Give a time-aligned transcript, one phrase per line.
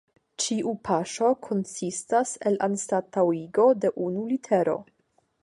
[0.43, 4.77] Ĉiu paŝo konsistas el anstataŭigo de unu litero.